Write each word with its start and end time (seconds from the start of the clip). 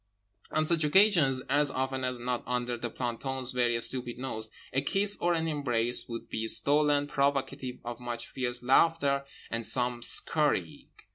On 0.49 0.65
such 0.65 0.83
occasions, 0.83 1.41
as 1.41 1.69
often 1.69 2.03
as 2.03 2.19
not 2.19 2.41
under 2.47 2.75
the 2.75 2.89
planton's 2.89 3.51
very 3.51 3.79
stupid 3.79 4.17
nose, 4.17 4.49
a 4.73 4.81
kiss 4.81 5.15
or 5.21 5.35
an 5.35 5.47
embrace 5.47 6.07
would 6.09 6.27
be 6.27 6.47
stolen—provocative 6.47 7.77
of 7.85 7.99
much 7.99 8.25
fierce 8.27 8.63
laughter 8.63 9.25
and 9.51 9.63
some 9.63 10.01
scurrying. 10.01 10.89